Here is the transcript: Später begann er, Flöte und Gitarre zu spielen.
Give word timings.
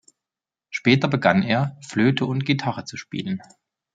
Später 0.71 1.07
begann 1.07 1.43
er, 1.43 1.77
Flöte 1.87 2.25
und 2.25 2.43
Gitarre 2.43 2.85
zu 2.85 2.97
spielen. 2.97 3.39